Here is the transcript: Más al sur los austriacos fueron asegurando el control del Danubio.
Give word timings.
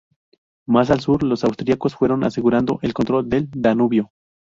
Más 0.65 0.89
al 0.89 0.99
sur 0.99 1.21
los 1.21 1.43
austriacos 1.43 1.93
fueron 1.93 2.23
asegurando 2.23 2.79
el 2.81 2.91
control 2.95 3.29
del 3.29 3.47
Danubio. 3.51 4.09